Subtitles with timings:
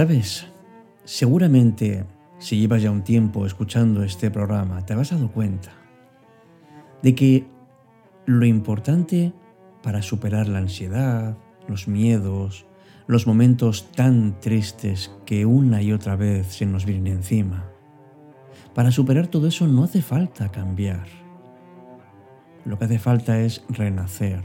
[0.00, 0.46] Sabes,
[1.04, 2.06] seguramente
[2.38, 5.72] si llevas ya un tiempo escuchando este programa, te habrás dado cuenta
[7.02, 7.46] de que
[8.24, 9.34] lo importante
[9.82, 11.36] para superar la ansiedad,
[11.68, 12.64] los miedos,
[13.08, 17.70] los momentos tan tristes que una y otra vez se nos vienen encima,
[18.74, 21.08] para superar todo eso no hace falta cambiar.
[22.64, 24.42] Lo que hace falta es renacer,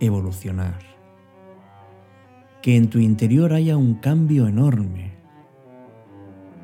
[0.00, 0.95] evolucionar.
[2.66, 5.12] Que en tu interior haya un cambio enorme.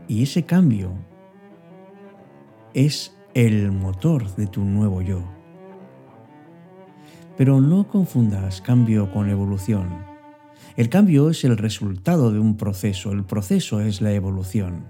[0.09, 0.95] Y ese cambio
[2.75, 5.23] es el motor de tu nuevo yo.
[7.37, 9.91] Pero no confundas cambio con evolución.
[10.77, 14.87] El cambio es el resultado de un proceso, el proceso es la evolución.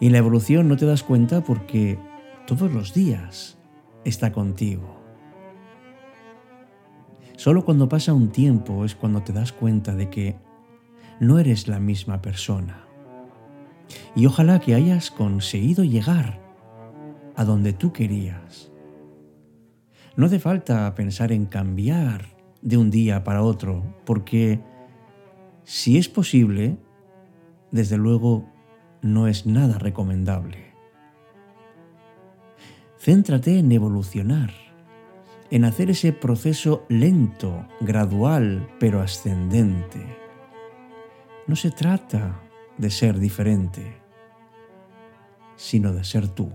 [0.00, 1.98] Y la evolución no te das cuenta porque
[2.46, 3.56] todos los días
[4.04, 4.97] está contigo.
[7.38, 10.34] Solo cuando pasa un tiempo es cuando te das cuenta de que
[11.20, 12.84] no eres la misma persona.
[14.16, 16.40] Y ojalá que hayas conseguido llegar
[17.36, 18.72] a donde tú querías.
[20.16, 22.26] No hace falta pensar en cambiar
[22.60, 24.60] de un día para otro, porque
[25.62, 26.76] si es posible,
[27.70, 28.48] desde luego
[29.00, 30.74] no es nada recomendable.
[32.98, 34.50] Céntrate en evolucionar,
[35.50, 40.04] en hacer ese proceso lento, gradual, pero ascendente.
[41.46, 42.40] No se trata
[42.76, 43.96] de ser diferente,
[45.56, 46.52] sino de ser tú.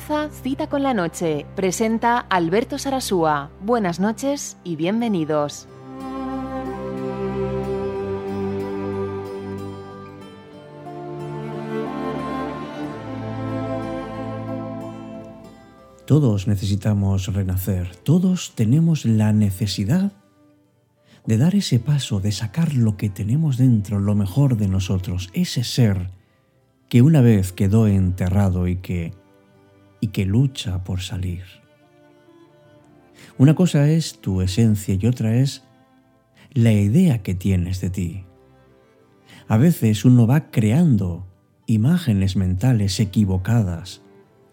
[0.00, 1.44] Cita con la Noche.
[1.54, 3.50] Presenta Alberto Sarasúa.
[3.60, 5.68] Buenas noches y bienvenidos.
[16.06, 20.12] Todos necesitamos renacer, todos tenemos la necesidad
[21.26, 25.62] de dar ese paso, de sacar lo que tenemos dentro, lo mejor de nosotros, ese
[25.62, 26.10] ser
[26.88, 29.19] que una vez quedó enterrado y que
[30.00, 31.44] y que lucha por salir.
[33.38, 35.64] Una cosa es tu esencia y otra es
[36.52, 38.24] la idea que tienes de ti.
[39.48, 41.26] A veces uno va creando
[41.66, 44.02] imágenes mentales equivocadas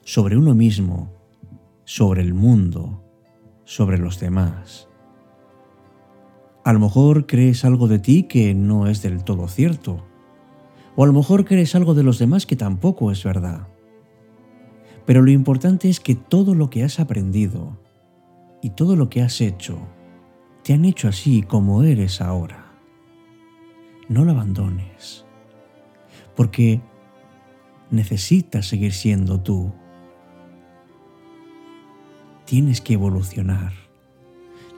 [0.03, 1.11] sobre uno mismo,
[1.83, 3.03] sobre el mundo,
[3.65, 4.87] sobre los demás.
[6.63, 10.05] A lo mejor crees algo de ti que no es del todo cierto,
[10.95, 13.67] o a lo mejor crees algo de los demás que tampoco es verdad.
[15.07, 17.79] Pero lo importante es que todo lo que has aprendido
[18.61, 19.79] y todo lo que has hecho
[20.63, 22.73] te han hecho así como eres ahora.
[24.09, 25.25] No lo abandones,
[26.35, 26.81] porque
[27.89, 29.71] necesitas seguir siendo tú.
[32.43, 33.71] Tienes que evolucionar.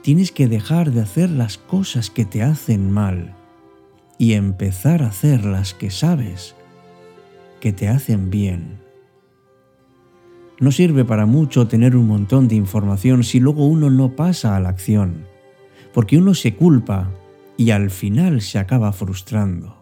[0.02, 3.34] Tienes que dejar de hacer las cosas que te hacen mal
[4.16, 6.54] y empezar a hacer las que sabes
[7.58, 8.89] que te hacen bien.
[10.60, 14.60] No sirve para mucho tener un montón de información si luego uno no pasa a
[14.60, 15.24] la acción,
[15.94, 17.10] porque uno se culpa
[17.56, 19.76] y al final se acaba frustrando.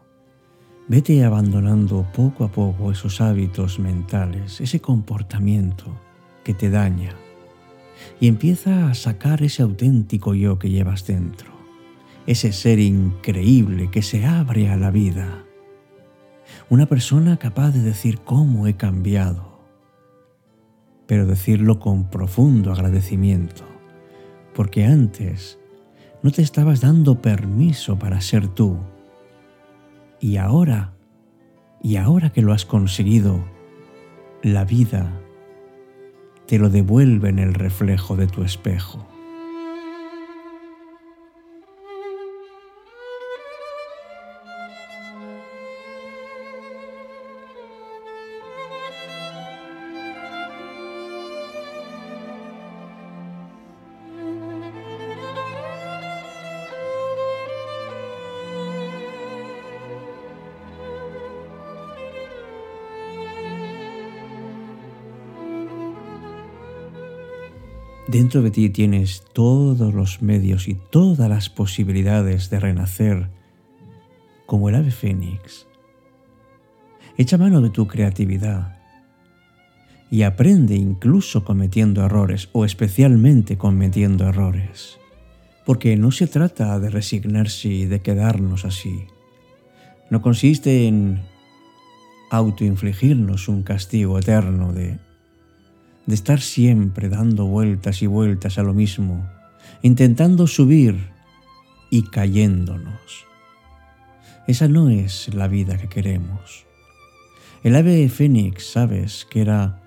[0.87, 5.85] Vete abandonando poco a poco esos hábitos mentales, ese comportamiento
[6.45, 7.11] que te daña,
[8.21, 11.51] y empieza a sacar ese auténtico yo que llevas dentro,
[12.27, 15.45] ese ser increíble que se abre a la vida.
[16.71, 19.58] Una persona capaz de decir cómo he cambiado,
[21.09, 23.65] pero decirlo con profundo agradecimiento,
[24.55, 25.59] porque antes
[26.23, 28.77] no te estabas dando permiso para ser tú.
[30.21, 30.93] Y ahora,
[31.83, 33.43] y ahora que lo has conseguido,
[34.43, 35.19] la vida
[36.47, 39.09] te lo devuelve en el reflejo de tu espejo.
[68.09, 73.29] Dentro de ti tienes todos los medios y todas las posibilidades de renacer
[74.47, 75.67] como el ave fénix.
[77.19, 78.77] Echa mano de tu creatividad.
[80.11, 84.99] y aprende incluso cometiendo errores o especialmente cometiendo errores.
[85.67, 89.05] Porque no se trata de resignarse y de quedarnos así.
[90.09, 91.21] No consiste en
[92.31, 94.99] autoinfligirnos un castigo eterno de,
[96.09, 99.29] de estar siempre dando vueltas y vueltas a lo mismo,
[99.83, 101.11] intentando subir
[101.91, 103.27] y cayéndonos.
[104.47, 106.65] Esa no es la vida que queremos.
[107.63, 109.83] El ave fénix, sabes, que era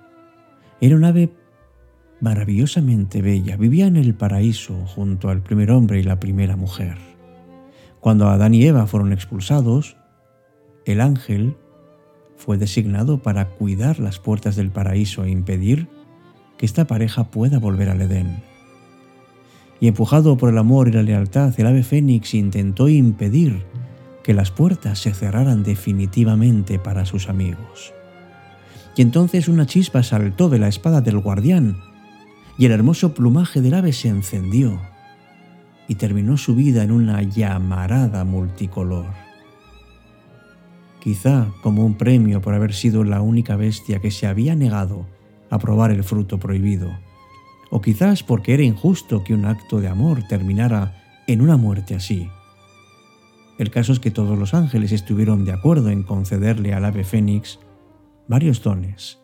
[0.79, 1.33] era un ave
[2.19, 3.57] maravillosamente bella.
[3.57, 6.97] Vivía en el paraíso junto al primer hombre y la primera mujer.
[8.00, 9.97] Cuando Adán y Eva fueron expulsados,
[10.85, 11.57] el ángel
[12.38, 15.88] fue designado para cuidar las puertas del paraíso e impedir
[16.61, 18.43] que esta pareja pueda volver al Edén.
[19.79, 23.65] Y empujado por el amor y la lealtad, el ave fénix intentó impedir
[24.23, 27.95] que las puertas se cerraran definitivamente para sus amigos.
[28.95, 31.77] Y entonces una chispa saltó de la espada del guardián,
[32.59, 34.79] y el hermoso plumaje del ave se encendió,
[35.87, 39.07] y terminó su vida en una llamarada multicolor.
[40.99, 45.07] Quizá como un premio por haber sido la única bestia que se había negado
[45.51, 46.98] a probar el fruto prohibido,
[47.69, 52.30] o quizás porque era injusto que un acto de amor terminara en una muerte así.
[53.59, 57.59] El caso es que todos los ángeles estuvieron de acuerdo en concederle al ave fénix
[58.27, 59.19] varios dones,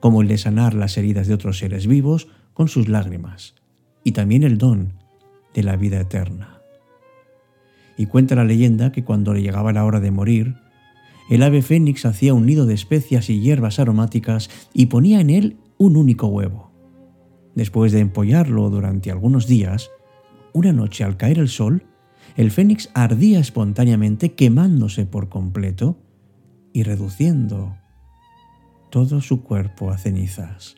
[0.00, 3.54] como el de sanar las heridas de otros seres vivos con sus lágrimas,
[4.04, 4.94] y también el don
[5.52, 6.60] de la vida eterna.
[7.96, 10.56] Y cuenta la leyenda que cuando le llegaba la hora de morir,
[11.28, 15.56] el ave fénix hacía un nido de especias y hierbas aromáticas y ponía en él
[15.82, 16.70] un único huevo.
[17.54, 19.90] Después de empollarlo durante algunos días,
[20.52, 21.84] una noche al caer el sol,
[22.36, 25.98] el fénix ardía espontáneamente quemándose por completo
[26.72, 27.76] y reduciendo
[28.90, 30.76] todo su cuerpo a cenizas.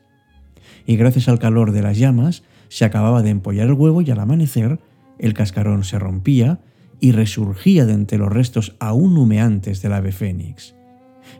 [0.86, 4.20] Y gracias al calor de las llamas, se acababa de empollar el huevo y al
[4.20, 4.80] amanecer
[5.18, 6.60] el cascarón se rompía
[6.98, 10.74] y resurgía de entre los restos aún humeantes del ave fénix.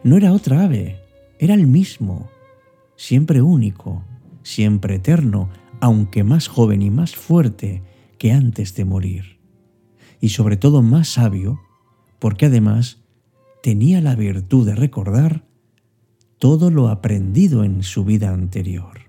[0.02, 1.00] No era otra ave,
[1.38, 2.28] era el mismo,
[2.96, 4.04] siempre único,
[4.42, 5.48] siempre eterno,
[5.80, 7.82] aunque más joven y más fuerte
[8.18, 9.38] que antes de morir.
[10.20, 11.60] Y sobre todo más sabio,
[12.18, 13.02] porque además
[13.62, 15.44] tenía la virtud de recordar
[16.38, 19.00] todo lo aprendido en su vida anterior.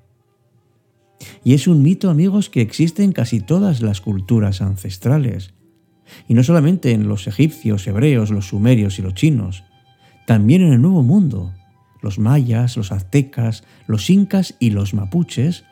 [1.43, 5.53] Y es un mito, amigos, que existe en casi todas las culturas ancestrales.
[6.27, 9.63] Y no solamente en los egipcios, hebreos, los sumerios y los chinos,
[10.25, 11.53] también en el Nuevo Mundo.
[12.06, 15.66] Los mayas, los aztecas, los incas y los mapuches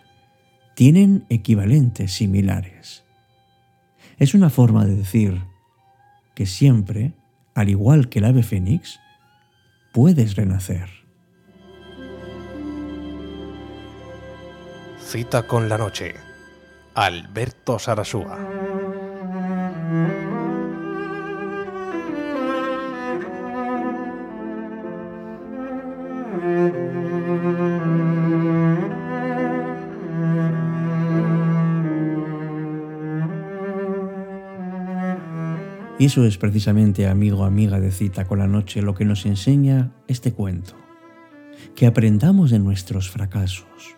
[0.73, 3.03] tienen equivalentes similares.
[4.17, 5.43] Es una forma de decir
[6.33, 7.13] que siempre,
[7.53, 8.99] al igual que el ave fénix,
[9.93, 10.89] puedes renacer.
[14.99, 16.15] Cita con la noche.
[16.95, 18.52] Alberto Sarasúa.
[36.03, 39.93] Y eso es precisamente, amigo, amiga de cita con la noche, lo que nos enseña
[40.09, 40.73] este cuento.
[41.75, 43.95] Que aprendamos de nuestros fracasos,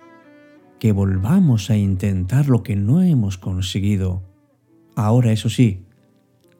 [0.77, 4.21] que volvamos a intentar lo que no hemos conseguido.
[4.95, 5.85] Ahora, eso sí,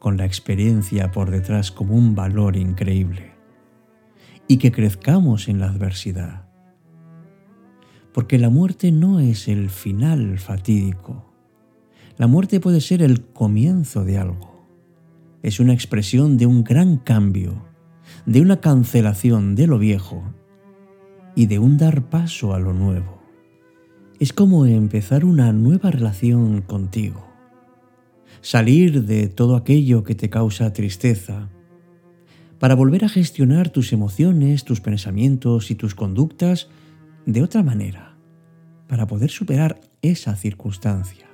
[0.00, 3.35] con la experiencia por detrás como un valor increíble.
[4.48, 6.48] Y que crezcamos en la adversidad.
[8.12, 11.32] Porque la muerte no es el final fatídico.
[12.16, 14.66] La muerte puede ser el comienzo de algo.
[15.42, 17.66] Es una expresión de un gran cambio,
[18.24, 20.22] de una cancelación de lo viejo
[21.34, 23.16] y de un dar paso a lo nuevo
[24.18, 27.26] es como empezar una nueva relación contigo.
[28.40, 31.50] Salir de todo aquello que te causa tristeza
[32.58, 36.68] para volver a gestionar tus emociones, tus pensamientos y tus conductas
[37.26, 38.16] de otra manera,
[38.88, 41.26] para poder superar esa circunstancia.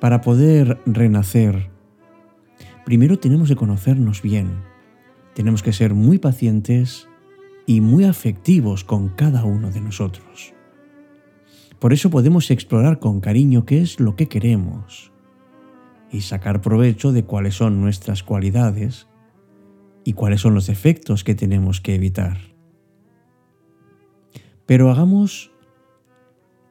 [0.00, 1.70] Para poder renacer,
[2.84, 4.50] primero tenemos que conocernos bien,
[5.34, 7.08] tenemos que ser muy pacientes
[7.66, 10.52] y muy afectivos con cada uno de nosotros.
[11.78, 15.12] Por eso podemos explorar con cariño qué es lo que queremos
[16.10, 19.08] y sacar provecho de cuáles son nuestras cualidades
[20.04, 22.38] y cuáles son los defectos que tenemos que evitar.
[24.66, 25.52] Pero hagamos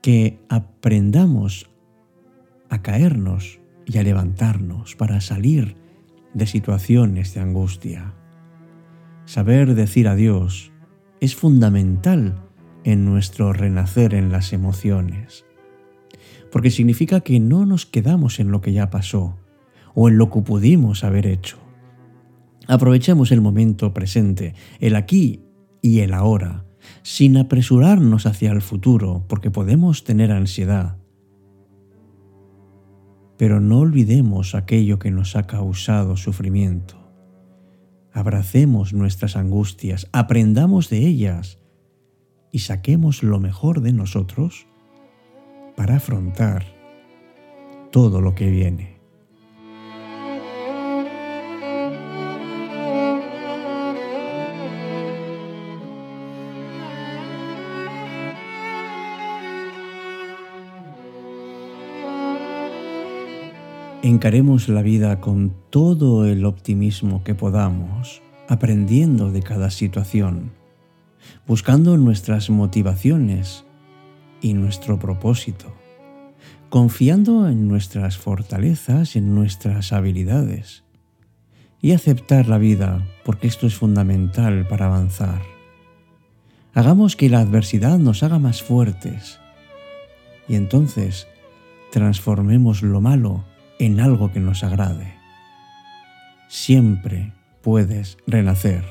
[0.01, 1.69] que aprendamos
[2.69, 5.75] a caernos y a levantarnos para salir
[6.33, 8.13] de situaciones de angustia.
[9.25, 10.71] Saber decir adiós
[11.19, 12.41] es fundamental
[12.83, 15.45] en nuestro renacer en las emociones,
[16.51, 19.37] porque significa que no nos quedamos en lo que ya pasó
[19.93, 21.59] o en lo que pudimos haber hecho.
[22.71, 25.43] Aprovechemos el momento presente, el aquí
[25.81, 26.63] y el ahora,
[27.03, 30.95] sin apresurarnos hacia el futuro, porque podemos tener ansiedad.
[33.35, 36.95] Pero no olvidemos aquello que nos ha causado sufrimiento.
[38.13, 41.59] Abracemos nuestras angustias, aprendamos de ellas
[42.53, 44.65] y saquemos lo mejor de nosotros
[45.75, 46.63] para afrontar
[47.91, 48.90] todo lo que viene.
[64.03, 70.53] Encaremos la vida con todo el optimismo que podamos, aprendiendo de cada situación,
[71.45, 73.63] buscando nuestras motivaciones
[74.41, 75.71] y nuestro propósito,
[76.69, 80.83] confiando en nuestras fortalezas en nuestras habilidades,
[81.79, 85.43] y aceptar la vida porque esto es fundamental para avanzar.
[86.73, 89.39] Hagamos que la adversidad nos haga más fuertes
[90.47, 91.27] y entonces
[91.91, 93.50] transformemos lo malo
[93.81, 95.15] en algo que nos agrade.
[96.47, 97.33] Siempre
[97.63, 98.83] puedes renacer.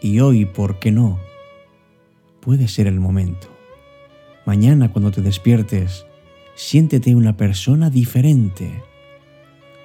[0.00, 1.18] Y hoy, ¿por qué no?
[2.40, 3.48] Puede ser el momento.
[4.46, 6.06] Mañana cuando te despiertes,
[6.54, 8.82] siéntete una persona diferente,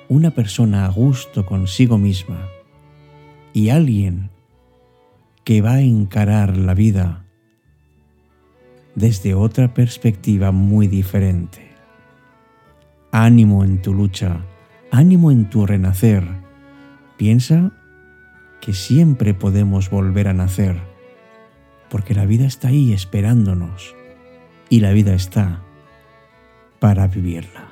[0.08, 2.48] una persona a gusto consigo misma
[3.52, 4.30] y alguien
[5.44, 7.26] que va a encarar la vida
[8.96, 11.73] desde otra perspectiva muy diferente
[13.14, 14.40] ánimo en tu lucha,
[14.92, 16.28] ánimo en tu renacer.
[17.16, 17.72] Piensa
[18.60, 20.82] que siempre podemos volver a nacer,
[21.90, 23.96] porque la vida está ahí esperándonos
[24.68, 25.62] y la vida está
[26.80, 27.63] para vivirla.